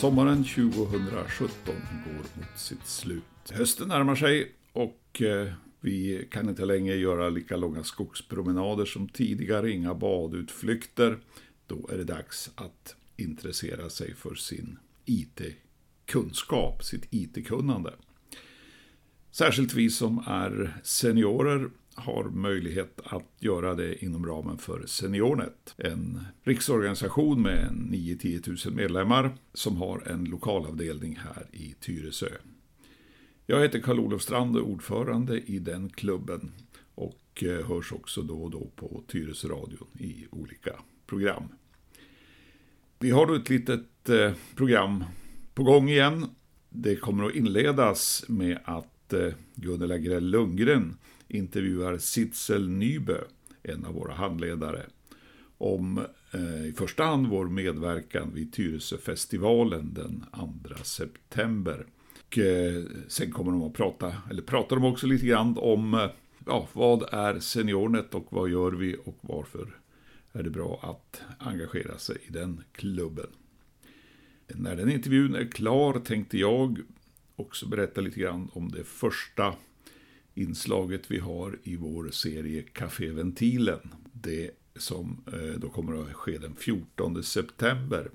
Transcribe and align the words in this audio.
Sommaren 0.00 0.44
2017 0.44 1.74
går 2.04 2.40
mot 2.40 2.58
sitt 2.58 2.86
slut. 2.86 3.22
Hösten 3.50 3.88
närmar 3.88 4.14
sig 4.14 4.52
och 4.72 5.22
eh, 5.22 5.52
vi 5.80 6.28
kan 6.30 6.48
inte 6.48 6.64
längre 6.64 6.96
göra 6.96 7.28
lika 7.28 7.56
långa 7.56 7.84
skogspromenader 7.84 8.84
som 8.84 9.08
tidigare, 9.08 9.70
inga 9.70 9.94
badutflykter. 9.94 11.18
Då 11.66 11.90
är 11.92 11.96
det 11.96 12.04
dags 12.04 12.50
att 12.54 12.96
intressera 13.16 13.90
sig 13.90 14.14
för 14.14 14.34
sin 14.34 14.78
IT-kunskap, 15.04 16.84
sitt 16.84 17.06
IT-kunnande. 17.10 17.92
Särskilt 19.30 19.74
vi 19.74 19.90
som 19.90 20.24
är 20.26 20.80
seniorer 20.82 21.70
har 22.00 22.24
möjlighet 22.24 23.00
att 23.04 23.28
göra 23.38 23.74
det 23.74 24.04
inom 24.04 24.26
ramen 24.26 24.58
för 24.58 24.86
Seniornet. 24.86 25.74
En 25.76 26.20
riksorganisation 26.42 27.42
med 27.42 27.68
9-10 27.70 28.66
000 28.68 28.74
medlemmar 28.74 29.34
som 29.54 29.76
har 29.76 30.02
en 30.06 30.24
lokalavdelning 30.24 31.18
här 31.24 31.46
i 31.52 31.74
Tyresö. 31.80 32.30
Jag 33.46 33.60
heter 33.60 33.80
Karl-Olof 33.80 34.22
Strand 34.22 34.56
och 34.56 34.62
är 34.62 34.66
ordförande 34.66 35.40
i 35.40 35.58
den 35.58 35.88
klubben 35.88 36.52
och 36.94 37.42
eh, 37.42 37.68
hörs 37.68 37.92
också 37.92 38.22
då 38.22 38.42
och 38.42 38.50
då 38.50 38.70
på 38.76 39.02
Tyresöradion 39.06 39.88
i 39.98 40.26
olika 40.30 40.72
program. 41.06 41.44
Vi 42.98 43.10
har 43.10 43.26
då 43.26 43.34
ett 43.34 43.50
litet 43.50 44.08
eh, 44.08 44.32
program 44.54 45.04
på 45.54 45.62
gång 45.62 45.88
igen. 45.88 46.26
Det 46.68 46.96
kommer 46.96 47.24
att 47.24 47.34
inledas 47.34 48.24
med 48.28 48.58
att 48.64 49.12
eh, 49.12 49.32
Gunnel 49.54 49.92
Agrell 49.92 50.30
Lundgren 50.30 50.96
intervjuar 51.30 51.98
Sitzel 51.98 52.68
Nybö, 52.68 53.24
en 53.62 53.84
av 53.84 53.94
våra 53.94 54.14
handledare, 54.14 54.86
om 55.58 55.98
eh, 56.32 56.66
i 56.66 56.72
första 56.76 57.04
hand 57.04 57.26
vår 57.26 57.48
medverkan 57.48 58.30
vid 58.34 58.52
Tyresöfestivalen 58.52 59.94
den 59.94 60.24
2 60.34 60.74
september. 60.82 61.86
Och, 62.26 62.38
eh, 62.38 62.84
sen 63.08 63.32
kommer 63.32 63.52
de 63.52 63.62
att 63.62 63.74
prata, 63.74 64.12
eller 64.30 64.42
pratar 64.42 64.76
de 64.76 64.84
också 64.84 65.06
lite 65.06 65.26
grann 65.26 65.56
om 65.58 65.94
eh, 65.94 66.10
ja, 66.46 66.68
vad 66.72 67.14
är 67.14 67.40
Seniornet 67.40 68.14
och 68.14 68.26
vad 68.30 68.50
gör 68.50 68.72
vi 68.72 68.96
och 69.04 69.18
varför 69.20 69.66
är 70.32 70.42
det 70.42 70.50
bra 70.50 70.80
att 70.82 71.22
engagera 71.38 71.98
sig 71.98 72.16
i 72.28 72.32
den 72.32 72.62
klubben. 72.72 73.26
När 74.46 74.76
den 74.76 74.90
intervjun 74.90 75.34
är 75.34 75.44
klar 75.44 76.00
tänkte 76.00 76.38
jag 76.38 76.80
också 77.36 77.68
berätta 77.68 78.00
lite 78.00 78.20
grann 78.20 78.50
om 78.52 78.70
det 78.70 78.84
första 78.84 79.54
inslaget 80.40 81.10
vi 81.10 81.18
har 81.18 81.58
i 81.62 81.76
vår 81.76 82.10
serie 82.10 82.62
Café 82.62 83.10
Ventilen. 83.10 83.94
Det 84.12 84.50
som 84.76 85.24
eh, 85.32 85.60
då 85.60 85.68
kommer 85.68 86.02
att 86.02 86.14
ske 86.14 86.38
den 86.38 86.54
14 86.56 87.22
september. 87.22 88.10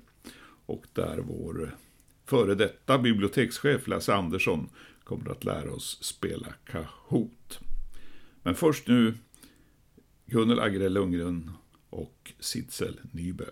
Och 0.66 0.86
där 0.92 1.18
vår 1.18 1.76
före 2.24 2.54
detta 2.54 2.98
bibliotekschef 2.98 3.86
Lasse 3.86 4.14
Andersson 4.14 4.68
kommer 5.04 5.30
att 5.30 5.44
lära 5.44 5.72
oss 5.72 6.04
spela 6.04 6.54
Kahoot. 6.64 7.60
Men 8.42 8.54
först 8.54 8.88
nu 8.88 9.14
Gunnel 10.26 10.60
Agrell 10.60 10.92
Lundgren 10.92 11.50
och 11.90 12.32
Sitzel 12.40 13.00
Nybö. 13.12 13.44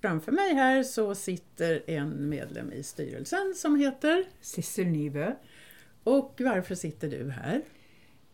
Framför 0.00 0.32
mig 0.32 0.54
här 0.54 0.82
så 0.82 1.14
sitter 1.14 1.82
en 1.86 2.28
medlem 2.28 2.72
i 2.72 2.82
styrelsen 2.82 3.54
som 3.56 3.76
heter 3.76 4.24
Sissel 4.40 4.86
Nybø. 4.86 5.32
Och 6.04 6.40
varför 6.44 6.74
sitter 6.74 7.10
du 7.10 7.30
här? 7.30 7.62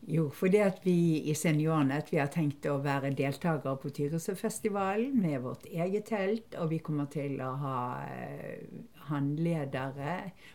Jo, 0.08 0.30
fordi 0.32 0.62
at 0.64 0.78
vi 0.84 1.20
i 1.28 1.34
Seniornet 1.36 2.08
vi 2.08 2.18
har 2.18 2.30
tenkt 2.32 2.64
å 2.70 2.78
være 2.80 3.12
deltakere 3.12 3.76
på 3.82 3.90
Tyresøfestivalen 3.92 5.18
med 5.20 5.42
vårt 5.44 5.66
eget 5.68 6.08
telt, 6.08 6.56
og 6.56 6.70
vi 6.72 6.78
kommer 6.80 7.10
til 7.12 7.36
å 7.44 7.50
ha 7.60 7.80
eh, 8.08 8.62
håndledere 9.10 10.14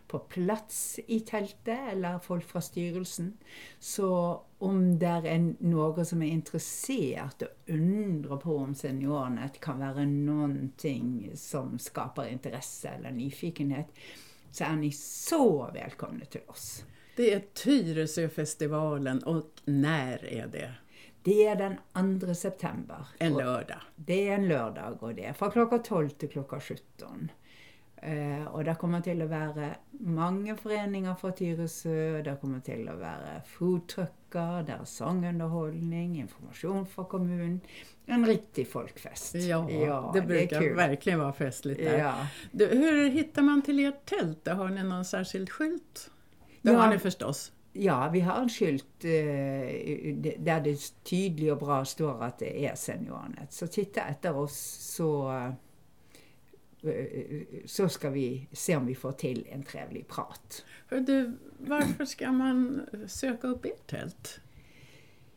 på 0.09 0.23
plats 0.33 0.97
i 1.05 1.19
teltet, 1.29 1.91
eller 1.91 2.17
folk 2.25 2.47
fra 2.49 2.63
styrelsen. 2.65 3.35
Så 3.77 4.09
om 4.65 4.81
det 4.97 5.13
er 5.13 5.47
noen 5.61 6.09
som 6.09 6.25
er 6.25 6.33
interessert 6.33 7.45
og 7.45 7.71
undrer 7.77 8.41
på 8.41 8.57
om 8.63 8.73
Seniornet 8.73 9.61
kan 9.61 9.77
være 9.83 10.07
noen 10.09 10.71
ting 10.81 11.29
som 11.37 11.77
skaper 11.77 12.33
interesse 12.33 12.97
eller 12.97 13.13
nyfikenhet, 13.13 13.93
så 14.49 14.71
er 14.71 14.77
ni 14.81 14.89
så 14.95 15.69
velkomne 15.75 16.25
til 16.31 16.49
oss. 16.49 16.79
Det 17.15 17.33
är 17.33 17.39
Tyresöfestivalen 17.39 19.23
och 19.23 19.45
när 19.65 20.25
är 20.25 20.47
det? 20.47 20.71
Det 21.23 21.47
är 21.47 21.55
den 21.55 22.19
2 22.19 22.33
september. 22.33 23.07
En 23.17 23.33
lördag? 23.33 23.81
Det 23.95 24.27
är 24.27 24.35
en 24.35 24.47
lördag 24.47 25.03
och 25.03 25.15
det 25.15 25.25
är 25.25 25.33
från 25.33 25.51
klockan 25.51 25.83
12 25.83 26.09
till 26.09 26.29
klockan 26.29 26.61
17. 26.61 27.31
Uh, 28.07 28.47
og 28.53 28.65
det 28.65 28.75
kommer 28.77 29.01
til 29.01 29.23
å 29.23 29.25
være 29.25 29.69
mange 30.05 30.53
foreninger 30.59 31.15
fra 31.17 31.31
Tyresø. 31.33 32.21
Det 32.21 32.35
kommer 32.41 32.59
til 32.61 32.83
å 32.91 32.97
være 32.99 33.39
foodtrucker, 33.49 34.65
det 34.67 34.75
er 34.75 34.83
sangunderholdning, 34.85 36.19
informasjon 36.21 36.85
fra 36.91 37.07
kommunen. 37.09 37.61
En 38.05 38.27
riktig 38.27 38.67
folkfest. 38.69 39.39
Ja, 39.47 39.63
ja 39.71 40.11
det 40.13 40.21
brukar 40.21 40.61
det 40.61 40.73
verkligen 40.73 41.19
vara 41.19 41.33
festligt 41.33 41.79
där. 41.79 41.97
Ja. 41.97 42.27
Du, 42.51 42.67
hur 42.67 43.09
hittar 43.09 43.41
man 43.41 43.61
till 43.61 43.79
ert 43.85 44.05
tält? 44.05 44.47
Har 44.47 44.69
ni 44.69 44.83
någon 44.83 45.05
särskild 45.05 45.49
skylt? 45.49 46.09
Det 46.65 46.77
har 46.77 46.89
ni 46.89 46.99
förstås. 46.99 47.51
Ja, 47.73 48.09
vi 48.13 48.19
har 48.19 48.41
en 48.41 48.49
skylt 48.49 49.03
eh, 49.03 49.11
där 50.39 50.61
det 50.61 51.03
tydligt 51.03 51.51
och 51.51 51.57
bra 51.57 51.85
står 51.85 52.23
att 52.23 52.39
det 52.39 52.65
är 52.65 52.75
Seniornet. 52.75 53.53
Så 53.53 53.67
titta 53.67 54.01
efter 54.01 54.37
oss 54.37 54.55
så, 54.95 55.31
eh, 56.83 57.41
så 57.65 57.89
ska 57.89 58.09
vi 58.09 58.47
se 58.51 58.75
om 58.75 58.85
vi 58.85 58.95
får 58.95 59.11
till 59.11 59.47
en 59.51 59.63
trevlig 59.63 60.07
prat. 60.07 60.65
Du, 60.89 61.37
varför 61.57 62.05
ska 62.05 62.31
man 62.31 62.81
söka 63.07 63.47
upp 63.47 63.65
ert 63.65 63.87
tält? 63.87 64.39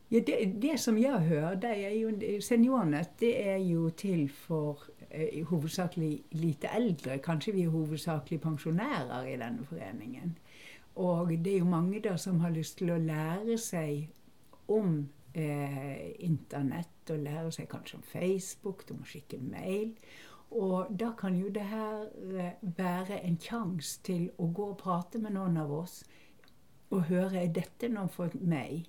Ja, 0.08 0.20
det, 0.26 0.44
det 0.44 0.78
som 0.78 0.98
jag 0.98 1.18
hör, 1.18 1.56
det 1.56 1.84
är 1.84 1.90
ju, 1.90 2.40
Seniornet 2.40 3.10
det 3.18 3.48
är 3.48 3.56
ju 3.56 3.90
till 3.90 4.30
för 4.30 4.78
eh, 5.10 5.48
huvudsakligen 5.50 6.22
lite 6.30 6.68
äldre, 6.68 7.18
kanske 7.18 7.52
vi 7.52 7.62
är 7.62 7.70
huvudsakligen 7.70 8.42
pensionärer 8.42 9.26
i 9.26 9.36
den 9.36 9.66
föreningen. 9.68 10.34
Og 10.98 11.30
det 11.30 11.52
er 11.54 11.60
jo 11.62 11.70
mange 11.70 12.00
da 12.02 12.16
som 12.18 12.40
har 12.42 12.50
lyst 12.50 12.80
til 12.80 12.90
å 12.90 12.98
lære 12.98 13.58
seg 13.62 14.08
om 14.74 15.04
eh, 15.34 16.14
internett, 16.26 17.10
og 17.10 17.22
lære 17.24 17.52
seg 17.54 17.68
kanskje 17.70 18.00
om 18.00 18.08
Facebook, 18.10 18.82
de 18.88 18.96
må 18.98 19.06
skikke 19.06 19.38
mail. 19.40 19.94
Og 20.50 20.88
da 21.00 21.12
kan 21.18 21.36
jo 21.36 21.52
det 21.54 21.66
her 21.70 22.08
eh, 22.32 22.58
være 22.62 23.20
en 23.22 23.38
sjanse 23.40 24.02
til 24.04 24.30
å 24.38 24.48
gå 24.52 24.72
og 24.72 24.80
prate 24.80 25.20
med 25.22 25.36
noen 25.36 25.60
av 25.60 25.72
oss 25.82 26.02
og 26.90 27.04
høre 27.10 27.42
er 27.42 27.52
dette 27.52 27.90
noe 27.92 28.08
for 28.12 28.32
meg. 28.48 28.88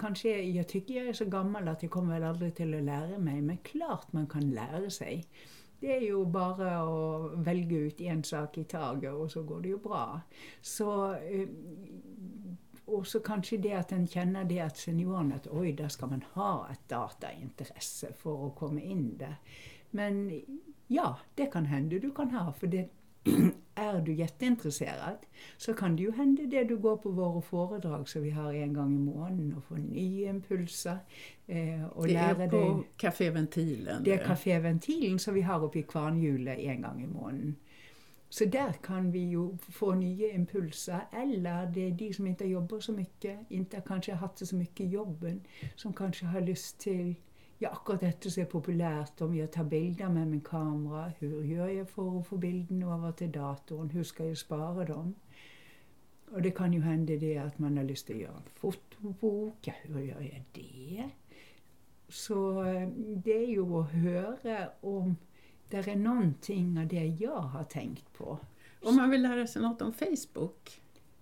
Kanskje 0.00 0.36
jeg 0.38 0.66
tykker 0.70 1.00
jeg 1.00 1.10
er 1.12 1.18
så 1.18 1.26
gammel 1.28 1.68
at 1.68 1.82
jeg 1.82 1.92
kommer 1.92 2.16
vel 2.16 2.28
aldri 2.30 2.52
til 2.56 2.76
å 2.76 2.84
lære 2.84 3.18
meg, 3.18 3.42
men 3.44 3.60
klart 3.66 4.14
man 4.16 4.28
kan 4.30 4.46
lære 4.54 4.92
seg. 4.94 5.26
Det 5.84 5.96
är 5.96 6.00
ju 6.00 6.24
bara 6.24 6.80
att 6.80 7.38
välja 7.38 7.78
ut 7.78 8.00
en 8.00 8.24
sak 8.24 8.58
i 8.58 8.64
taget, 8.64 9.12
och 9.12 9.30
så 9.30 9.42
går 9.42 9.60
det 9.60 9.68
ju 9.68 9.78
bra. 9.78 10.20
Så 10.60 11.14
eh, 11.14 11.48
och 12.84 13.06
så 13.06 13.20
kanske 13.20 13.56
det 13.56 13.74
att 13.74 13.92
en 13.92 14.06
känner 14.06 14.44
det 14.44 14.60
att 14.60 14.76
senioren 14.76 15.32
att 15.32 15.46
oj, 15.46 15.72
där 15.72 15.88
ska 15.88 16.06
man 16.06 16.24
ha 16.32 16.68
ett 16.72 16.88
dataintresse 16.88 18.12
för 18.12 18.46
att 18.46 18.54
komma 18.56 18.80
in 18.80 19.18
där. 19.18 19.36
Men 19.90 20.42
ja, 20.86 21.18
det 21.34 21.46
kan 21.46 21.64
hända, 21.64 21.98
du 21.98 22.10
kan 22.10 22.30
ha. 22.30 22.52
för 22.52 22.66
det, 22.66 22.88
er 23.76 24.00
du 24.00 24.12
jätteintresserad 24.12 25.16
så 25.56 25.74
kan 25.74 25.96
det 25.96 26.02
ju 26.02 26.12
hända 26.12 26.42
det 26.42 26.64
du 26.64 26.76
går 26.76 26.96
på 26.96 27.10
våra 27.10 27.42
föredrag 27.42 28.08
som 28.08 28.22
vi 28.22 28.30
har 28.30 28.54
en 28.54 28.72
gång 28.72 28.94
i 28.94 28.98
månaden 28.98 29.54
och 29.56 29.64
får 29.64 29.76
nya 29.76 30.30
impulser. 30.30 30.98
Eh, 31.46 31.84
och 31.84 32.06
det 32.06 32.14
är 32.14 32.34
på 32.34 32.56
dig. 32.56 32.88
Café 32.96 33.30
Ventilen? 33.30 34.04
Det 34.04 34.12
är 34.12 34.24
Café 34.24 34.58
Ventilen 34.58 35.18
som 35.18 35.34
vi 35.34 35.42
har 35.42 35.64
uppe 35.64 35.78
i 35.78 35.82
Kvarnhjulet 35.82 36.58
en 36.58 36.82
gång 36.82 37.02
i 37.02 37.06
månaden. 37.06 37.56
Så 38.28 38.44
där 38.44 38.72
kan 38.72 39.10
vi 39.10 39.18
ju 39.18 39.56
få 39.58 39.94
nya 39.94 40.32
impulser. 40.32 41.00
Eller 41.12 41.66
det 41.66 41.80
är 41.80 41.90
de 41.90 42.12
som 42.12 42.26
inte 42.26 42.44
jobbar 42.44 42.80
så 42.80 42.92
mycket, 42.92 43.38
inte 43.48 43.82
kanske 43.86 44.12
har 44.12 44.18
haft 44.18 44.46
så 44.46 44.56
mycket 44.56 44.90
jobben, 44.90 45.40
som 45.76 45.92
kanske 45.92 46.26
har 46.26 46.40
lust 46.40 46.78
till 46.78 47.14
ja, 47.58 47.70
akkurat 47.70 48.00
dette 48.00 48.30
som 48.30 48.42
er 48.42 48.50
populært, 48.50 49.20
om 49.22 49.34
jeg 49.34 49.50
tar 49.54 49.68
bilder 49.70 50.08
med 50.12 50.26
min 50.26 50.44
kamera. 50.44 51.08
Hur 51.20 51.42
gjør 51.42 51.70
jeg 51.72 51.88
for 51.88 52.18
å 52.18 52.22
få 52.26 52.38
bildene 52.42 52.88
over 52.90 53.14
til 53.18 53.30
datoren? 53.34 53.90
Hvor 53.92 54.06
skal 54.08 54.32
jeg 54.32 54.40
spare 54.42 54.86
dem? 54.90 55.14
Og 56.34 56.42
det 56.42 56.54
kan 56.56 56.72
jo 56.74 56.82
hende 56.82 57.18
det 57.20 57.36
at 57.38 57.60
man 57.60 57.76
har 57.76 57.86
lyst 57.86 58.08
til 58.08 58.16
å 58.16 58.22
gjøre 58.24 58.40
en 58.40 58.56
fotobok. 58.58 59.68
Ja, 59.68 59.76
hvordan 59.86 60.08
gjør 60.08 60.24
jeg 60.24 60.42
det? 60.56 61.10
Så 62.08 62.40
eh, 62.64 62.88
det 63.24 63.36
er 63.36 63.52
jo 63.54 63.68
å 63.80 63.84
høre 63.92 64.58
om 64.82 65.14
det 65.70 65.84
er 65.88 65.98
noen 65.98 66.34
ting 66.42 66.74
av 66.78 66.88
det 66.90 67.04
jeg 67.20 67.46
har 67.54 67.64
tenkt 67.70 68.06
på. 68.18 68.36
Om 68.84 68.96
man 69.00 69.10
vill 69.10 69.22
lära 69.22 69.46
sig 69.46 69.62
något 69.62 69.82
om 69.82 69.92
Facebook, 69.92 70.70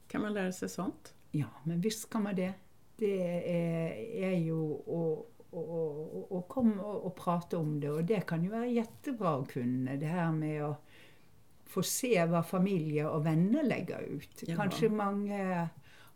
kan 0.09 0.23
man 0.23 0.35
lära 0.35 0.53
sig 0.53 0.69
sånt? 0.69 1.15
Ja, 1.31 1.47
men 1.65 1.81
visst 1.81 2.11
kan 2.11 2.23
man 2.23 2.37
det. 2.37 2.53
Det 2.97 3.23
är, 3.49 3.93
är 4.23 4.37
ju 4.37 4.75
att 4.75 5.32
och, 5.53 6.33
och 6.33 6.49
komma 6.49 6.83
och, 6.83 7.07
och, 7.07 7.17
prata 7.17 7.59
om 7.59 7.81
det. 7.81 7.91
Och 7.91 8.05
det 8.05 8.21
kan 8.27 8.43
ju 8.43 8.49
vara 8.49 8.67
jättebra 8.67 9.35
att 9.37 9.49
kunna. 9.49 9.97
Det 9.97 10.07
här 10.07 10.33
med 10.33 10.65
att 10.65 10.85
få 11.73 11.83
se 11.83 12.27
hva 12.29 12.43
familie 12.43 13.07
og 13.09 13.25
venner 13.25 13.65
legger 13.65 14.01
ut. 14.01 14.43
Ja. 14.45 14.57
Kanskje 14.57 14.91
mange 14.93 15.69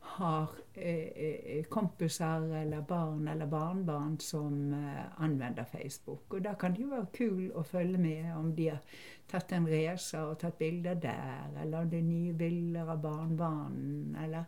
har 0.07 0.51
eh, 0.75 1.09
eh, 1.17 1.65
kompiser 1.65 2.55
eller 2.55 2.81
barn 2.81 3.29
eller 3.29 3.47
barnebarn 3.47 4.19
som 4.21 4.75
eh, 4.75 5.23
anvender 5.23 5.65
Facebook. 5.65 6.35
Og 6.35 6.45
da 6.45 6.55
kan 6.55 6.75
det 6.75 6.85
jo 6.85 6.93
være 6.93 7.09
kul 7.17 7.49
å 7.57 7.65
følge 7.67 7.99
med 7.99 8.29
om 8.37 8.53
de 8.55 8.69
har 8.75 9.01
tatt 9.31 9.53
en 9.57 9.67
racer 9.69 10.23
og 10.23 10.39
tatt 10.43 10.59
bilder 10.59 11.01
der, 11.03 11.49
eller 11.63 11.83
om 11.83 11.91
det 11.91 11.99
er 11.99 12.07
nye 12.07 12.37
bilder 12.37 12.93
av 12.93 13.03
barnebarn, 13.03 14.17
eller 14.23 14.45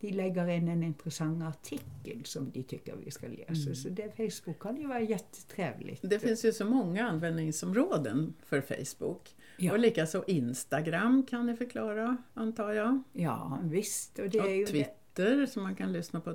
de 0.00 0.12
legger 0.12 0.48
inn 0.48 0.68
en 0.68 0.82
interessant 0.82 1.42
artikel 1.42 2.24
som 2.24 2.50
de 2.50 2.62
tycker 2.62 2.96
vi 2.96 3.10
ska 3.10 3.26
läsa. 3.28 3.62
Mm. 3.62 3.74
Så 3.74 3.88
det, 3.88 4.16
Facebook 4.16 4.58
kan 4.58 4.76
ju 4.76 4.86
vara 4.86 5.00
jättetrevligt. 5.00 6.00
Det 6.02 6.18
finns 6.18 6.44
ju 6.44 6.52
så 6.52 6.64
många 6.64 7.08
användningsområden 7.08 8.34
för 8.44 8.60
Facebook. 8.60 9.36
Ja. 9.56 9.72
Och 9.72 9.78
likaså 9.78 10.24
Instagram 10.26 11.26
kan 11.30 11.46
ni 11.46 11.56
förklara, 11.56 12.16
antar 12.34 12.72
jag? 12.72 13.02
Ja, 13.12 13.58
visst. 13.62 14.18
Och, 14.18 14.30
det 14.30 14.40
och 14.40 14.46
är 14.46 14.54
ju 14.54 14.66
Twitter 14.66 15.36
det. 15.36 15.46
som 15.46 15.62
man 15.62 15.76
kan 15.76 15.92
lyssna 15.92 16.20
på. 16.20 16.34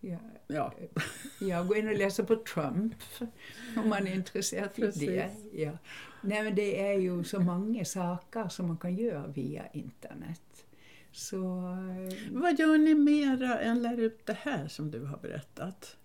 Ja. 0.00 0.18
Ja. 0.46 0.74
ja, 1.40 1.62
gå 1.62 1.76
in 1.76 1.88
och 1.88 1.96
läsa 1.96 2.24
på 2.24 2.36
Trump 2.36 2.94
om 3.76 3.88
man 3.88 4.06
är 4.06 4.14
intresserad 4.14 4.70
av 4.84 4.92
det. 4.94 5.30
Ja. 5.52 5.78
Nej, 6.22 6.42
men 6.42 6.54
det 6.54 6.80
är 6.80 6.98
ju 6.98 7.24
så 7.24 7.40
många 7.40 7.84
saker 7.84 8.48
som 8.48 8.66
man 8.66 8.76
kan 8.76 8.96
göra 8.96 9.26
via 9.26 9.68
internet. 9.72 10.66
Så... 11.12 11.38
Vad 12.30 12.58
gör 12.58 12.78
ni 12.78 12.94
mera 12.94 13.60
än 13.60 13.82
lär 13.82 14.00
ut 14.00 14.26
det 14.26 14.36
här 14.40 14.68
som 14.68 14.90
du 14.90 15.04
har 15.04 15.18
berättat? 15.18 15.96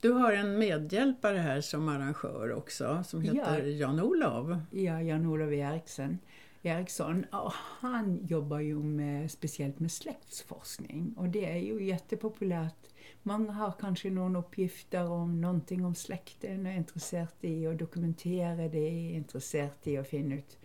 Du 0.00 0.12
har 0.12 0.32
en 0.32 0.58
medhjälpare 0.58 1.38
här 1.38 1.60
som 1.60 1.88
arrangör 1.88 2.52
också 2.52 3.04
som 3.06 3.22
heter 3.22 3.62
ja. 3.62 3.66
Jan-Olov. 3.66 4.60
Ja, 4.70 5.02
Jan-Olov 5.02 5.54
Eriksson. 5.54 6.18
Eriksson. 6.62 7.24
Och 7.24 7.52
han 7.54 8.26
jobbar 8.26 8.60
ju 8.60 8.78
med, 8.78 9.30
speciellt 9.30 9.78
med 9.78 9.92
släktsforskning 9.92 11.14
och 11.16 11.28
det 11.28 11.52
är 11.52 11.58
ju 11.58 11.86
jättepopulärt. 11.86 12.86
Många 13.22 13.52
har 13.52 13.72
kanske 13.80 14.10
någon 14.10 14.36
uppgifter 14.36 15.10
om 15.10 15.40
någonting 15.40 15.84
om 15.84 15.94
släkten 15.94 16.66
och 16.66 16.72
är 16.72 16.76
intresserade 16.76 17.48
i 17.48 17.66
att 17.66 17.78
dokumentera 17.78 18.68
det, 18.68 18.78
är 18.78 19.14
intresserade 19.14 19.90
i 19.90 19.96
att 19.96 20.08
finna 20.08 20.34
ut 20.34 20.58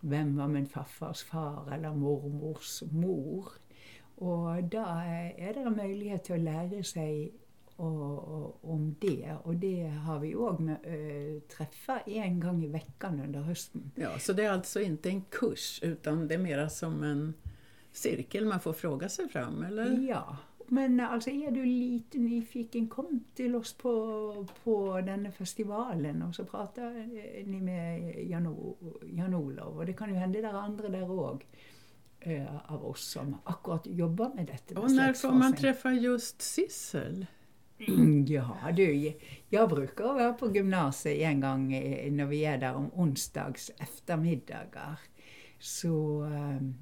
vem 0.00 0.36
var 0.36 0.48
min 0.48 0.66
farfars 0.66 1.22
far 1.22 1.72
eller 1.72 1.94
mormors 1.94 2.82
mor. 2.90 3.46
Och 4.14 4.64
då 4.64 4.84
är 4.86 5.54
det 5.54 5.60
en 5.60 5.76
möjlighet 5.76 6.30
att 6.30 6.40
lära 6.40 6.82
sig 6.82 7.32
om 8.60 8.96
det. 9.00 9.36
Och 9.42 9.54
det 9.54 9.88
har 9.88 10.18
vi 10.18 10.34
också 10.34 10.62
äh, 10.62 11.40
träffat 11.56 12.08
en 12.08 12.40
gång 12.40 12.64
i 12.64 12.68
veckan 12.68 13.20
under 13.20 13.40
hösten. 13.40 13.90
Ja, 13.94 14.18
så 14.18 14.32
det 14.32 14.44
är 14.44 14.50
alltså 14.50 14.80
inte 14.80 15.08
en 15.08 15.22
kurs 15.22 15.80
utan 15.82 16.28
det 16.28 16.34
är 16.34 16.38
mera 16.38 16.68
som 16.68 17.02
en 17.02 17.34
cirkel 17.92 18.44
man 18.44 18.60
får 18.60 18.72
fråga 18.72 19.08
sig 19.08 19.28
fram, 19.28 19.64
eller? 19.64 20.08
Ja, 20.08 20.36
men 20.72 21.00
alltså 21.00 21.30
är 21.30 21.50
du 21.50 21.64
lite 21.64 22.18
nyfiken, 22.18 22.88
kom 22.88 23.24
till 23.34 23.54
oss 23.54 23.72
på, 23.72 24.46
på 24.64 25.00
den 25.00 25.32
festivalen 25.32 26.22
och 26.22 26.34
så 26.34 26.44
pratar 26.44 26.90
ni 27.46 27.60
med 27.60 28.14
Jan-Olov. 29.10 29.78
Och 29.78 29.86
det 29.86 29.92
kan 29.92 30.08
ju 30.08 30.14
hända 30.14 30.40
där 30.40 30.52
andra 30.52 30.88
där 30.88 31.10
också 31.10 31.46
eh, 32.20 32.72
av 32.72 32.86
oss 32.86 33.10
som 33.10 33.36
akkurat 33.44 33.86
jobbar 33.86 34.34
med 34.34 34.46
detta. 34.46 34.80
Och 34.80 34.90
när 34.90 35.12
får 35.12 35.32
man 35.32 35.54
träffa 35.54 35.92
just 35.92 36.42
Sissel? 36.42 37.26
Ja 38.26 38.72
du, 38.76 39.12
jag 39.48 39.68
brukar 39.68 40.04
vara 40.04 40.32
på 40.32 40.54
gymnasiet 40.54 41.18
en 41.18 41.40
gång 41.40 41.68
när 42.16 42.24
vi 42.24 42.44
är 42.44 42.58
där 42.58 42.74
om 42.74 42.90
onsdags 42.94 43.70
eftermiddagar. 43.78 44.98
Så 45.58 46.22
ehm, 46.22 46.74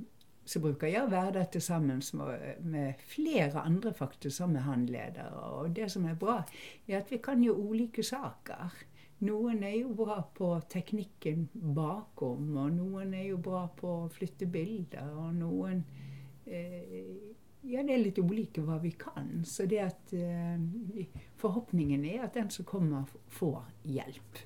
så 0.48 0.60
brukar 0.60 0.86
jag 0.86 1.08
vara 1.08 1.30
där 1.30 1.44
tillsammans 1.44 2.12
med, 2.12 2.54
med 2.60 2.94
flera 3.06 3.60
andra 3.60 3.92
faktiskt 3.92 4.36
som 4.36 4.56
är 4.56 4.60
handledare. 4.60 5.50
Och 5.50 5.70
det 5.70 5.88
som 5.88 6.04
är 6.04 6.14
bra 6.14 6.44
är 6.86 6.98
att 6.98 7.12
vi 7.12 7.18
kan 7.18 7.42
ju 7.42 7.50
olika 7.50 8.02
saker. 8.02 8.72
Någon 9.18 9.64
är 9.64 9.76
ju 9.76 9.94
bra 9.94 10.22
på 10.34 10.60
tekniken 10.60 11.48
bakom 11.52 12.56
och 12.56 12.72
någon 12.72 13.14
är 13.14 13.22
ju 13.22 13.36
bra 13.36 13.68
på 13.68 14.04
att 14.04 14.12
flytta 14.12 14.46
bilder 14.46 15.16
och 15.16 15.34
någon 15.34 15.84
eh, 16.44 17.38
Ja, 17.60 17.82
det 17.82 17.94
är 17.94 17.98
lite 17.98 18.20
olika 18.20 18.62
vad 18.62 18.82
vi 18.82 18.90
kan. 18.90 19.44
Så 19.44 19.62
det 19.62 19.78
att 19.80 20.12
eh, 20.12 21.08
förhoppningen 21.36 22.04
är 22.04 22.24
att 22.24 22.34
den 22.34 22.50
som 22.50 22.64
kommer 22.64 23.04
får 23.28 23.62
hjälp. 23.82 24.38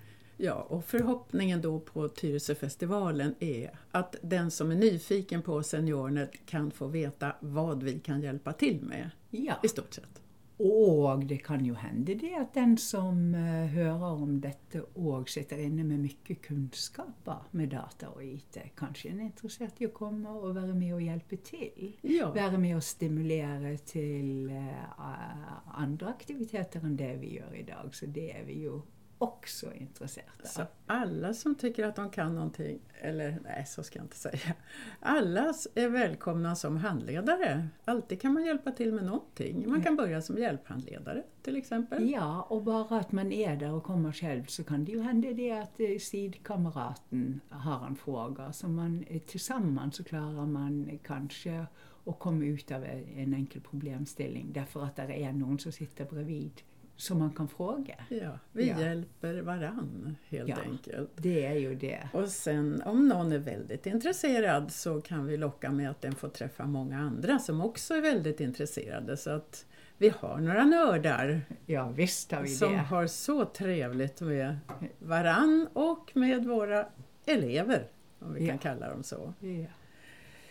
Ja, 0.45 0.55
och 0.55 0.85
förhoppningen 0.85 1.63
då 1.63 1.81
på 1.81 2.09
Tyresöfestivalen 2.09 3.35
är 3.41 3.71
att 3.91 4.17
den 4.23 4.51
som 4.51 4.71
är 4.71 4.75
nyfiken 4.75 5.43
på 5.43 5.63
SeniorNet 5.63 6.47
kan 6.47 6.71
få 6.71 6.87
veta 6.87 7.37
vad 7.41 7.83
vi 7.83 8.01
kan 8.01 8.23
hjälpa 8.23 8.53
till 8.53 8.83
med. 8.83 9.11
Ja. 9.31 9.55
I 9.63 9.69
stort 9.69 9.95
sett. 9.95 10.23
Och 10.57 11.25
det 11.25 11.37
kan 11.37 11.65
ju 11.65 11.75
hända 11.75 12.15
det 12.15 12.35
att 12.35 12.55
den 12.55 12.79
som 12.79 13.35
uh, 13.35 13.67
hör 13.67 14.05
om 14.05 14.41
detta 14.41 14.83
och 14.83 15.29
sitter 15.29 15.59
inne 15.59 15.85
med 15.85 16.01
mycket 16.01 16.43
kunskaper 16.43 17.37
med 17.51 17.69
data 17.69 18.09
och 18.09 18.25
IT 18.25 18.59
kanske 18.77 19.09
är 19.09 19.21
intresserad 19.21 19.71
av 19.81 19.87
att 19.87 19.95
komma 19.95 20.31
och 20.31 20.55
vara 20.55 20.75
med 20.75 20.95
och 20.95 21.03
hjälpa 21.03 21.37
till. 21.37 21.97
Ja. 22.01 22.33
Vara 22.33 22.59
med 22.59 22.77
och 22.77 22.85
stimulera 22.85 23.77
till 23.77 24.51
uh, 24.51 25.75
andra 25.75 26.07
aktiviteter 26.07 26.81
än 26.81 26.97
det 26.97 27.17
vi 27.17 27.35
gör 27.35 27.55
idag. 27.55 27.95
Så 27.95 28.07
det 28.07 28.33
är 28.33 28.45
vi 28.45 28.53
ju 28.53 28.81
också 29.23 29.75
intresserade 29.75 30.31
Så 30.45 30.63
alla 30.87 31.35
som 31.35 31.55
tycker 31.55 31.87
att 31.87 31.97
de 31.97 32.11
kan 32.11 32.35
någonting, 32.35 32.81
eller 33.01 33.39
nej 33.45 33.67
så 33.67 33.83
ska 33.83 33.99
jag 33.99 34.05
inte 34.05 34.17
säga. 34.17 34.55
Alla 35.01 35.55
är 35.75 35.89
välkomna 35.89 36.57
som 36.57 36.77
handledare. 36.77 37.69
Alltid 37.85 38.21
kan 38.21 38.33
man 38.33 38.45
hjälpa 38.45 38.73
till 38.73 38.93
med 38.93 39.05
någonting. 39.05 39.71
Man 39.71 39.83
kan 39.83 39.97
börja 39.97 40.23
som 40.23 40.39
hjälphandledare 40.39 41.23
till 41.43 41.57
exempel. 41.57 42.11
Ja, 42.11 42.43
och 42.43 42.63
bara 42.63 42.99
att 42.99 43.13
man 43.13 43.33
är 43.33 43.57
där 43.57 43.73
och 43.73 43.85
kommer 43.85 44.13
själv 44.13 44.45
så 44.45 44.65
kan 44.65 44.85
det 44.85 44.93
ju 44.93 45.01
hända 45.01 45.33
det 45.33 45.53
att 45.53 45.81
eh, 45.81 45.99
sidkamraten 46.01 47.41
har 47.49 47.87
en 47.87 47.97
fråga. 47.97 48.53
Så 48.53 48.69
man, 48.69 49.05
eh, 49.09 49.21
tillsammans 49.21 49.97
så 49.97 50.05
klarar 50.05 50.47
man 50.47 50.99
kanske 51.03 51.67
att 52.05 52.19
komma 52.19 52.45
ut 52.45 52.71
av 52.71 52.85
en 53.17 53.35
enkel 53.35 53.61
problemställning 53.61 54.53
därför 54.53 54.85
att 54.85 54.97
det 54.97 55.23
är 55.25 55.33
någon 55.33 55.59
som 55.59 55.73
sitter 55.73 56.05
bredvid 56.05 56.63
som 56.97 57.19
man 57.19 57.31
kan 57.31 57.49
fråga. 57.49 57.95
Ja, 58.09 58.39
vi 58.53 58.69
ja. 58.69 58.81
hjälper 58.81 59.41
varann 59.41 60.17
helt 60.29 60.49
ja, 60.49 60.57
enkelt. 60.63 61.11
det 61.17 61.47
är 61.47 61.55
ju 61.55 61.75
det. 61.75 62.09
Och 62.13 62.29
sen 62.29 62.83
om 62.87 63.09
någon 63.09 63.33
är 63.33 63.39
väldigt 63.39 63.87
intresserad 63.87 64.73
så 64.73 65.01
kan 65.01 65.27
vi 65.27 65.37
locka 65.37 65.71
med 65.71 65.91
att 65.91 66.01
den 66.01 66.15
får 66.15 66.29
träffa 66.29 66.67
många 66.67 66.99
andra 66.99 67.39
som 67.39 67.61
också 67.61 67.95
är 67.95 68.01
väldigt 68.01 68.41
intresserade. 68.41 69.17
Så 69.17 69.31
att 69.31 69.67
vi 69.99 70.13
har 70.19 70.39
några 70.39 70.65
nördar 70.65 71.41
ja, 71.67 71.89
visst 71.89 72.33
har 72.33 72.43
vi 72.43 72.49
som 72.49 72.73
det. 72.73 72.79
har 72.79 73.07
så 73.07 73.45
trevligt 73.45 74.21
med 74.21 74.59
varann 74.99 75.69
och 75.73 76.11
med 76.15 76.45
våra 76.45 76.87
elever, 77.27 77.87
om 78.19 78.35
vi 78.35 78.41
ja. 78.41 78.49
kan 78.49 78.59
kalla 78.59 78.91
dem 78.91 79.03
så. 79.03 79.35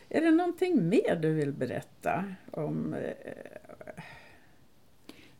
Är 0.09 0.21
det 0.21 0.31
någonting 0.31 0.89
mer 0.89 1.15
du 1.15 1.33
vill 1.33 1.53
berätta 1.53 2.25
om 2.51 2.93
eh, 2.93 3.11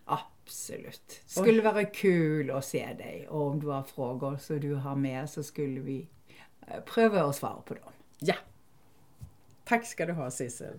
Absolut. 0.44 1.22
Skulle 1.26 1.62
vara 1.62 1.84
kul 1.84 2.50
att 2.50 2.64
se 2.64 2.86
dig 2.98 3.28
och 3.28 3.46
om 3.46 3.60
du 3.60 3.66
har 3.66 3.82
frågor 3.82 4.38
så 4.40 4.54
du 4.54 4.74
har 4.74 4.96
med 4.96 5.30
så 5.30 5.42
skulle 5.42 5.80
vi 5.80 6.08
eh, 6.66 6.80
pröva 6.94 7.22
att 7.22 7.36
svara 7.36 7.60
på 7.60 7.74
dem. 7.74 7.92
Ja! 8.18 8.34
Tack 9.64 9.86
ska 9.86 10.06
du 10.06 10.12
ha 10.12 10.30
Sissel. 10.30 10.76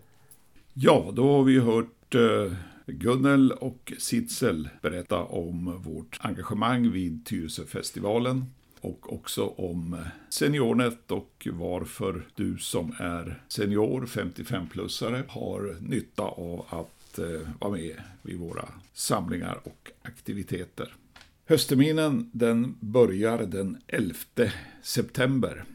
Ja, 0.73 1.11
då 1.13 1.31
har 1.31 1.43
vi 1.43 1.59
hört 1.59 2.15
eh, 2.15 2.53
Gunnel 2.85 3.51
och 3.51 3.93
Sitzel 3.99 4.69
berätta 4.81 5.23
om 5.23 5.81
vårt 5.81 6.17
engagemang 6.21 6.91
vid 6.91 7.25
Tyresöfestivalen 7.25 8.45
och 8.83 9.13
också 9.13 9.47
om 9.47 9.93
eh, 9.93 9.99
Seniornet 10.29 11.11
och 11.11 11.47
varför 11.51 12.27
du 12.35 12.57
som 12.57 12.95
är 12.99 13.43
senior, 13.47 14.05
55-plussare, 14.05 15.23
har 15.27 15.75
nytta 15.79 16.23
av 16.23 16.65
att 16.69 17.19
eh, 17.19 17.49
vara 17.59 17.71
med 17.71 18.01
vid 18.21 18.37
våra 18.37 18.69
samlingar 18.93 19.59
och 19.63 19.91
aktiviteter. 20.01 20.95
Höstterminen 21.45 22.29
den 22.33 22.75
börjar 22.79 23.45
den 23.45 23.77
11 23.87 24.15
september. 24.81 25.65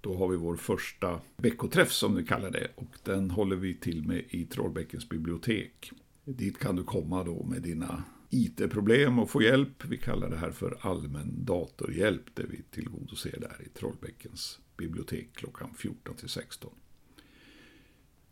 Då 0.00 0.16
har 0.16 0.28
vi 0.28 0.36
vår 0.36 0.56
första 0.56 1.20
veckoträff 1.36 1.92
som 1.92 2.16
vi 2.16 2.24
kallar 2.24 2.50
det 2.50 2.68
och 2.74 2.96
den 3.02 3.30
håller 3.30 3.56
vi 3.56 3.74
till 3.74 4.02
med 4.02 4.22
i 4.28 4.44
Trollbäckens 4.44 5.08
bibliotek. 5.08 5.92
Dit 6.24 6.58
kan 6.58 6.76
du 6.76 6.84
komma 6.84 7.24
då 7.24 7.42
med 7.42 7.62
dina 7.62 8.04
IT-problem 8.30 9.18
och 9.18 9.30
få 9.30 9.42
hjälp. 9.42 9.84
Vi 9.84 9.96
kallar 9.96 10.30
det 10.30 10.36
här 10.36 10.50
för 10.50 10.78
allmän 10.80 11.44
datorhjälp 11.44 12.34
det 12.34 12.46
vi 12.48 12.62
tillgodoser 12.70 13.40
där 13.40 13.66
i 13.66 13.68
Trollbäckens 13.68 14.58
bibliotek 14.76 15.28
klockan 15.34 15.74
14 15.74 16.16
till 16.16 16.28
16. 16.28 16.70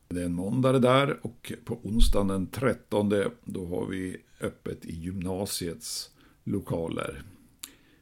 Det 0.08 0.20
är 0.20 0.26
en 0.26 0.34
måndag 0.34 0.72
det 0.72 0.78
där 0.78 1.26
och 1.26 1.52
på 1.64 1.80
onsdagen 1.82 2.28
den 2.28 2.46
13 2.46 3.12
då 3.44 3.66
har 3.66 3.86
vi 3.86 4.16
öppet 4.40 4.84
i 4.84 4.96
gymnasiets 4.96 6.10
lokaler. 6.44 7.22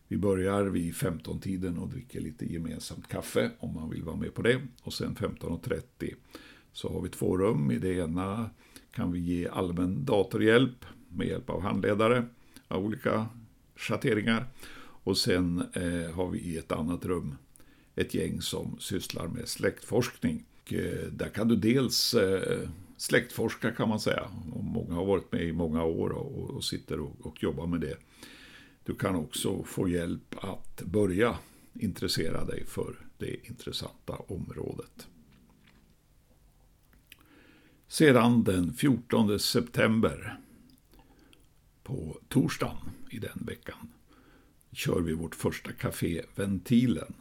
Vi 0.08 0.16
börjar 0.16 0.64
vid 0.64 0.94
15-tiden 0.94 1.78
och 1.78 1.88
dricker 1.88 2.20
lite 2.20 2.52
gemensamt 2.52 3.08
kaffe 3.08 3.50
om 3.58 3.74
man 3.74 3.90
vill 3.90 4.02
vara 4.02 4.16
med 4.16 4.34
på 4.34 4.42
det. 4.42 4.60
Och 4.82 4.92
sen 4.92 5.16
15.30 5.16 6.14
så 6.72 6.92
har 6.92 7.00
vi 7.00 7.08
två 7.08 7.36
rum. 7.36 7.70
I 7.70 7.78
det 7.78 7.94
ena 7.94 8.50
kan 8.90 9.12
vi 9.12 9.18
ge 9.18 9.48
allmän 9.48 10.04
datorhjälp 10.04 10.84
med 11.16 11.26
hjälp 11.26 11.50
av 11.50 11.62
handledare 11.62 12.24
av 12.68 12.84
olika 12.84 13.26
schatteringar. 13.76 14.46
Och 15.04 15.18
sen 15.18 15.64
eh, 15.72 16.14
har 16.14 16.30
vi 16.30 16.38
i 16.38 16.58
ett 16.58 16.72
annat 16.72 17.04
rum 17.04 17.34
ett 17.96 18.14
gäng 18.14 18.40
som 18.40 18.76
sysslar 18.80 19.28
med 19.28 19.48
släktforskning. 19.48 20.44
Och, 20.62 20.72
eh, 20.72 21.06
där 21.12 21.28
kan 21.28 21.48
du 21.48 21.56
dels 21.56 22.14
eh, 22.14 22.68
släktforska 22.96 23.70
kan 23.70 23.88
man 23.88 24.00
säga. 24.00 24.28
Och 24.52 24.64
många 24.64 24.94
har 24.94 25.04
varit 25.04 25.32
med 25.32 25.42
i 25.42 25.52
många 25.52 25.84
år 25.84 26.10
och, 26.10 26.50
och 26.50 26.64
sitter 26.64 27.00
och, 27.00 27.26
och 27.26 27.42
jobbar 27.42 27.66
med 27.66 27.80
det. 27.80 27.96
Du 28.84 28.94
kan 28.94 29.16
också 29.16 29.62
få 29.64 29.88
hjälp 29.88 30.34
att 30.44 30.82
börja 30.82 31.38
intressera 31.74 32.44
dig 32.44 32.64
för 32.66 32.96
det 33.18 33.48
intressanta 33.48 34.12
området. 34.12 35.08
Sedan 37.88 38.44
den 38.44 38.72
14 38.72 39.38
september 39.38 40.38
på 41.84 42.18
torsdagen 42.28 42.76
i 43.10 43.18
den 43.18 43.38
veckan 43.46 43.88
kör 44.72 45.00
vi 45.00 45.12
vårt 45.12 45.34
första 45.34 45.72
café 45.72 46.22
Ventilen. 46.34 47.14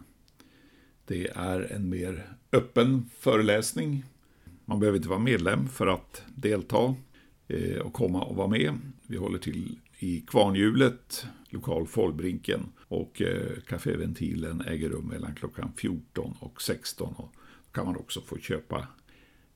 Det 1.05 1.27
är 1.27 1.74
en 1.74 1.89
mer 1.89 2.34
öppen 2.51 3.10
föreläsning. 3.20 4.03
Man 4.65 4.79
behöver 4.79 4.98
inte 4.98 5.10
vara 5.10 5.20
medlem 5.20 5.67
för 5.67 5.88
att 5.88 6.24
delta 6.36 6.96
eh, 7.48 7.77
och 7.77 7.93
komma 7.93 8.24
och 8.24 8.36
vara 8.36 8.48
med. 8.48 8.79
Vi 9.08 9.17
håller 9.17 9.39
till 9.39 9.79
i 10.00 10.22
Kvarnhjulet, 10.22 11.25
lokal 11.50 11.88
Folbrinken 11.88 12.72
och 12.77 13.22
eh, 13.22 13.60
Café 13.67 13.98
Ventilen 13.98 14.62
äger 14.62 14.89
rum 14.89 15.05
mellan 15.08 15.36
klockan 15.36 15.72
14 15.77 16.34
och 16.39 16.62
16. 16.62 17.13
Och 17.13 17.34
då 17.65 17.72
kan 17.72 17.86
man 17.86 17.98
också 17.98 18.22
få 18.22 18.38
köpa 18.38 18.88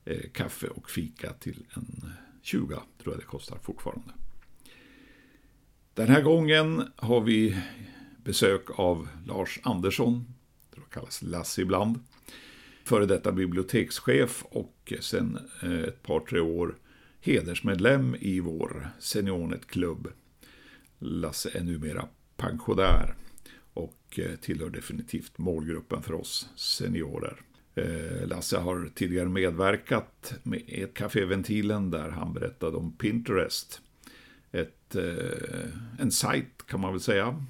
eh, 0.04 0.30
kaffe 0.32 0.68
och 0.68 0.90
fika 0.90 1.32
till 1.32 1.64
en 1.74 2.12
20 2.42 2.66
tror 2.66 3.14
jag 3.14 3.18
det 3.18 3.24
kostar 3.24 3.58
fortfarande. 3.62 4.12
Den 5.98 6.08
här 6.08 6.22
gången 6.22 6.82
har 6.96 7.20
vi 7.20 7.56
besök 8.24 8.78
av 8.78 9.08
Lars 9.26 9.60
Andersson, 9.62 10.34
det 10.74 10.80
kallas 10.90 11.22
Lasse 11.22 11.62
ibland, 11.62 12.00
före 12.84 13.06
detta 13.06 13.32
bibliotekschef 13.32 14.44
och 14.50 14.92
sen 15.00 15.38
eh, 15.62 15.80
ett 15.80 16.02
par, 16.02 16.20
tre 16.20 16.40
år 16.40 16.76
hedersmedlem 17.20 18.16
i 18.20 18.40
vår 18.40 18.90
Seniornet-klubb. 18.98 20.08
Lasse 20.98 21.50
är 21.54 21.64
numera 21.64 22.08
pensionär 22.36 23.14
och 23.74 24.18
eh, 24.18 24.36
tillhör 24.40 24.70
definitivt 24.70 25.38
målgruppen 25.38 26.02
för 26.02 26.14
oss 26.14 26.48
seniorer. 26.56 27.40
Eh, 27.74 28.26
Lasse 28.26 28.58
har 28.58 28.90
tidigare 28.94 29.28
medverkat 29.28 30.34
med 30.42 30.62
ett 30.66 30.94
Café 30.94 31.24
Ventilen 31.24 31.90
där 31.90 32.08
han 32.08 32.32
berättade 32.32 32.76
om 32.76 32.92
Pinterest. 32.92 33.82
Ett, 34.52 34.94
eh, 34.94 35.70
en 35.98 36.10
sajt 36.10 36.66
kan 36.66 36.80
man 36.80 36.92
väl 36.92 37.00
säga. 37.00 37.44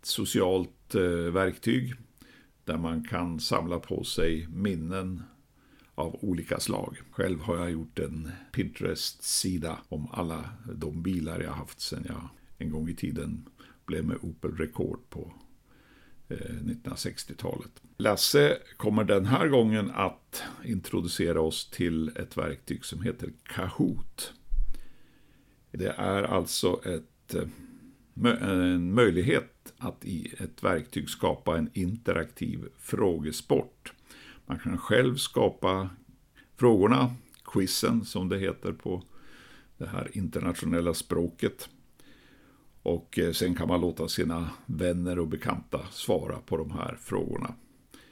Ett 0.00 0.06
socialt 0.06 0.94
eh, 0.94 1.32
verktyg 1.32 1.94
där 2.64 2.76
man 2.76 3.04
kan 3.04 3.40
samla 3.40 3.78
på 3.78 4.04
sig 4.04 4.46
minnen 4.48 5.22
av 5.94 6.18
olika 6.24 6.60
slag. 6.60 7.00
Själv 7.10 7.40
har 7.40 7.56
jag 7.56 7.70
gjort 7.70 7.98
en 7.98 8.30
Pinterest-sida 8.52 9.78
om 9.88 10.08
alla 10.12 10.50
de 10.74 11.02
bilar 11.02 11.40
jag 11.40 11.52
haft 11.52 11.80
sedan 11.80 12.04
jag 12.08 12.28
en 12.58 12.70
gång 12.70 12.88
i 12.88 12.94
tiden 12.94 13.48
blev 13.86 14.04
med 14.04 14.16
Opel 14.22 14.56
Rekord 14.56 15.00
på 15.10 15.32
eh, 16.28 16.36
1960-talet. 16.36 17.82
Lasse 17.96 18.58
kommer 18.76 19.04
den 19.04 19.26
här 19.26 19.48
gången 19.48 19.90
att 19.90 20.42
introducera 20.64 21.40
oss 21.40 21.70
till 21.70 22.08
ett 22.16 22.36
verktyg 22.36 22.84
som 22.84 23.02
heter 23.02 23.32
Kahoot. 23.42 24.32
Det 25.78 25.94
är 25.96 26.22
alltså 26.22 26.80
ett, 26.84 27.34
eh, 27.34 28.42
en 28.42 28.94
möjlighet 28.94 29.74
att 29.78 30.04
i 30.04 30.34
ett 30.38 30.62
verktyg 30.62 31.08
skapa 31.08 31.58
en 31.58 31.70
interaktiv 31.72 32.64
frågesport. 32.78 33.92
Man 34.46 34.58
kan 34.58 34.78
själv 34.78 35.16
skapa 35.16 35.90
frågorna, 36.56 37.14
quizen 37.44 38.04
som 38.04 38.28
det 38.28 38.38
heter 38.38 38.72
på 38.72 39.02
det 39.78 39.86
här 39.86 40.10
internationella 40.12 40.94
språket. 40.94 41.68
Och 42.82 43.18
eh, 43.18 43.32
sen 43.32 43.54
kan 43.54 43.68
man 43.68 43.80
låta 43.80 44.08
sina 44.08 44.50
vänner 44.66 45.18
och 45.18 45.28
bekanta 45.28 45.86
svara 45.90 46.38
på 46.46 46.56
de 46.56 46.70
här 46.70 46.98
frågorna. 47.00 47.54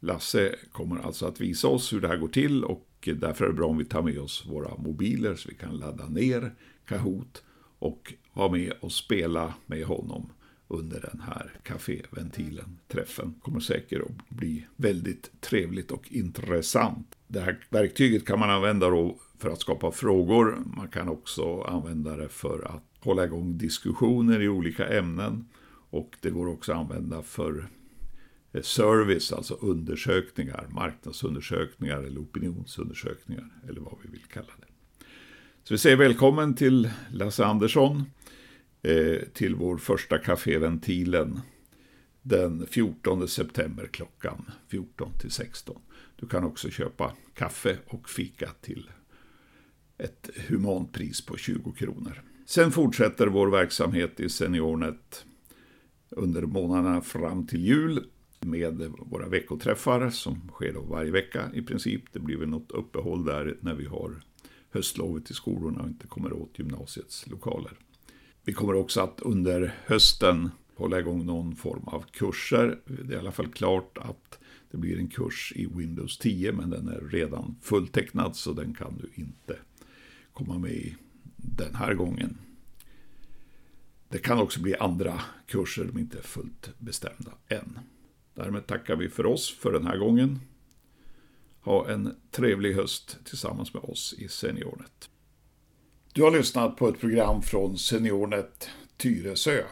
Lasse 0.00 0.54
kommer 0.72 1.00
alltså 1.00 1.26
att 1.26 1.40
visa 1.40 1.68
oss 1.68 1.92
hur 1.92 2.00
det 2.00 2.08
här 2.08 2.16
går 2.16 2.28
till 2.28 2.64
och 2.64 2.88
eh, 3.06 3.14
därför 3.14 3.44
är 3.44 3.48
det 3.48 3.54
bra 3.54 3.66
om 3.66 3.78
vi 3.78 3.84
tar 3.84 4.02
med 4.02 4.18
oss 4.18 4.46
våra 4.46 4.76
mobiler 4.76 5.34
så 5.34 5.48
vi 5.48 5.54
kan 5.54 5.76
ladda 5.76 6.08
ner 6.08 6.54
Kahoot 6.84 7.42
och 7.78 8.14
vara 8.32 8.48
med 8.52 8.72
och 8.80 8.92
spela 8.92 9.54
med 9.66 9.84
honom 9.84 10.32
under 10.68 11.00
den 11.00 11.20
här 11.20 11.52
kaféventilen-träffen. 11.62 13.34
kommer 13.42 13.60
säkert 13.60 14.02
att 14.02 14.28
bli 14.28 14.66
väldigt 14.76 15.40
trevligt 15.40 15.90
och 15.90 16.12
intressant. 16.12 17.16
Det 17.26 17.40
här 17.40 17.66
verktyget 17.70 18.26
kan 18.26 18.38
man 18.38 18.50
använda 18.50 18.90
då 18.90 19.18
för 19.38 19.50
att 19.50 19.60
skapa 19.60 19.92
frågor. 19.92 20.62
Man 20.76 20.88
kan 20.88 21.08
också 21.08 21.62
använda 21.62 22.16
det 22.16 22.28
för 22.28 22.64
att 22.74 23.04
hålla 23.04 23.24
igång 23.24 23.58
diskussioner 23.58 24.42
i 24.42 24.48
olika 24.48 24.88
ämnen. 24.88 25.48
Och 25.90 26.16
det 26.20 26.30
går 26.30 26.48
också 26.48 26.72
att 26.72 26.78
använda 26.78 27.22
för 27.22 27.68
eh, 28.52 28.62
service, 28.62 29.32
alltså 29.32 29.54
undersökningar, 29.54 30.66
marknadsundersökningar 30.70 32.02
eller 32.02 32.20
opinionsundersökningar, 32.20 33.50
eller 33.68 33.80
vad 33.80 33.94
vi 34.02 34.08
vill 34.08 34.24
kalla 34.24 34.52
det. 34.60 34.73
Så 35.64 35.74
vi 35.74 35.78
säger 35.78 35.96
välkommen 35.96 36.54
till 36.54 36.90
Lasse 37.12 37.44
Andersson 37.44 38.04
eh, 38.82 39.18
till 39.32 39.54
vår 39.54 39.76
första 39.76 40.18
Café 40.18 40.58
Ventilen 40.58 41.40
den 42.22 42.66
14 42.66 43.28
september 43.28 43.86
klockan 43.86 44.50
14 44.68 45.12
till 45.18 45.30
16. 45.30 45.80
Du 46.16 46.26
kan 46.26 46.44
också 46.44 46.70
köpa 46.70 47.12
kaffe 47.34 47.76
och 47.86 48.08
fika 48.08 48.50
till 48.60 48.90
ett 49.98 50.30
humant 50.48 50.92
pris 50.92 51.26
på 51.26 51.36
20 51.36 51.72
kronor. 51.72 52.22
Sen 52.46 52.72
fortsätter 52.72 53.26
vår 53.26 53.46
verksamhet 53.46 54.20
i 54.20 54.28
SeniorNet 54.28 55.24
under 56.10 56.42
månaderna 56.42 57.00
fram 57.00 57.46
till 57.46 57.66
jul 57.66 58.04
med 58.40 58.92
våra 58.98 59.28
veckoträffar 59.28 60.10
som 60.10 60.50
sker 60.52 60.72
då 60.72 60.80
varje 60.80 61.10
vecka 61.10 61.50
i 61.54 61.62
princip. 61.62 62.02
Det 62.12 62.20
blir 62.20 62.36
väl 62.36 62.48
något 62.48 62.70
uppehåll 62.70 63.24
där 63.24 63.56
när 63.60 63.74
vi 63.74 63.86
har 63.86 64.22
höstlovet 64.74 65.30
i 65.30 65.34
skolorna 65.34 65.82
och 65.82 65.88
inte 65.88 66.06
kommer 66.06 66.32
åt 66.32 66.58
gymnasiets 66.58 67.26
lokaler. 67.26 67.72
Vi 68.44 68.52
kommer 68.52 68.74
också 68.74 69.00
att 69.00 69.20
under 69.20 69.74
hösten 69.86 70.50
hålla 70.74 70.98
igång 70.98 71.26
någon 71.26 71.56
form 71.56 71.84
av 71.84 72.04
kurser. 72.12 72.78
Det 72.86 73.12
är 73.14 73.16
i 73.16 73.18
alla 73.18 73.32
fall 73.32 73.48
klart 73.48 73.98
att 73.98 74.38
det 74.70 74.76
blir 74.76 74.98
en 74.98 75.08
kurs 75.08 75.52
i 75.56 75.66
Windows 75.66 76.18
10 76.18 76.52
men 76.52 76.70
den 76.70 76.88
är 76.88 77.00
redan 77.00 77.56
fulltecknad 77.62 78.36
så 78.36 78.52
den 78.52 78.74
kan 78.74 78.98
du 78.98 79.22
inte 79.22 79.56
komma 80.32 80.58
med 80.58 80.72
i 80.72 80.96
den 81.36 81.74
här 81.74 81.94
gången. 81.94 82.38
Det 84.08 84.18
kan 84.18 84.38
också 84.38 84.60
bli 84.62 84.76
andra 84.76 85.20
kurser, 85.46 85.84
de 85.84 85.96
är 85.96 86.00
inte 86.00 86.22
fullt 86.22 86.70
bestämda 86.78 87.32
än. 87.48 87.78
Därmed 88.34 88.66
tackar 88.66 88.96
vi 88.96 89.08
för 89.08 89.26
oss 89.26 89.50
för 89.50 89.72
den 89.72 89.86
här 89.86 89.96
gången. 89.96 90.40
Ha 91.64 91.88
en 91.88 92.16
trevlig 92.30 92.74
höst 92.74 93.16
tillsammans 93.24 93.74
med 93.74 93.82
oss 93.82 94.14
i 94.18 94.28
SeniorNet. 94.28 95.08
Du 96.12 96.22
har 96.22 96.30
lyssnat 96.30 96.76
på 96.76 96.88
ett 96.88 97.00
program 97.00 97.42
från 97.42 97.78
SeniorNet 97.78 98.68
Tyresö. 98.96 99.62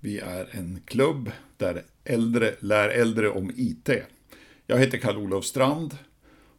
Vi 0.00 0.18
är 0.18 0.48
en 0.50 0.80
klubb 0.84 1.30
där 1.56 1.82
äldre 2.04 2.54
lär 2.60 2.88
äldre 2.88 3.30
om 3.30 3.52
IT. 3.56 3.90
Jag 4.66 4.78
heter 4.78 4.98
Karl-Olof 4.98 5.44
Strand 5.44 5.98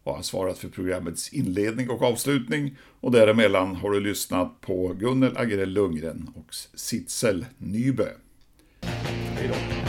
och 0.04 0.16
har 0.16 0.22
svarat 0.22 0.58
för 0.58 0.70
programmets 0.70 1.34
inledning 1.34 1.90
och 1.90 2.02
avslutning 2.02 2.78
och 3.00 3.12
däremellan 3.12 3.76
har 3.76 3.92
du 3.92 4.00
lyssnat 4.00 4.62
på 4.62 4.94
Gunnel 4.94 5.38
Agrell 5.38 5.70
Lundgren 5.70 6.30
och 6.36 6.56
Sitzel 6.74 7.46
Nybö. 7.58 8.08
Hej 8.82 9.48
då. 9.48 9.83